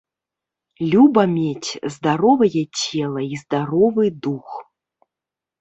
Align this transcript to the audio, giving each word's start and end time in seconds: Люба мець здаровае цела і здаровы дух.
Люба 0.93 1.25
мець 1.33 1.69
здаровае 1.97 2.63
цела 2.79 3.21
і 3.37 3.39
здаровы 3.43 4.05
дух. 4.29 4.49